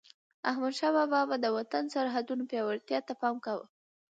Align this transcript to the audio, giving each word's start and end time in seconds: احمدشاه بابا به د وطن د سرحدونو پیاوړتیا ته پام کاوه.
احمدشاه 0.49 0.91
بابا 0.99 1.21
به 1.29 1.35
د 1.39 1.45
وطن 1.57 1.83
د 1.87 1.91
سرحدونو 1.95 2.43
پیاوړتیا 2.51 2.99
ته 3.07 3.13
پام 3.21 3.35
کاوه. 3.45 3.65